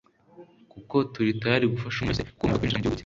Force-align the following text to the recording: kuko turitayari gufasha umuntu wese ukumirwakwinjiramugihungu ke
kuko 0.71 0.95
turitayari 1.13 1.65
gufasha 1.73 1.97
umuntu 1.99 2.13
wese 2.15 2.23
ukumirwakwinjiramugihungu 2.31 2.97
ke 2.97 2.99